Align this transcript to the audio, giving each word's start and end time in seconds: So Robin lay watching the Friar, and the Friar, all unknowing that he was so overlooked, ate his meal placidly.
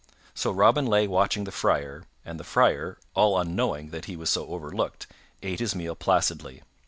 So 0.33 0.51
Robin 0.51 0.87
lay 0.87 1.07
watching 1.07 1.43
the 1.43 1.51
Friar, 1.51 2.05
and 2.25 2.39
the 2.39 2.43
Friar, 2.43 2.97
all 3.13 3.39
unknowing 3.39 3.91
that 3.91 4.05
he 4.05 4.15
was 4.17 4.31
so 4.31 4.47
overlooked, 4.47 5.05
ate 5.43 5.59
his 5.59 5.75
meal 5.75 5.93
placidly. 5.93 6.63